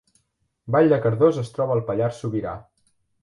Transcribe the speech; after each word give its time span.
Vall 0.75 0.89
de 0.93 0.99
Cardós 1.03 1.37
es 1.43 1.53
troba 1.57 1.75
al 1.79 1.85
Pallars 1.91 2.19
Sobirà 2.25 2.55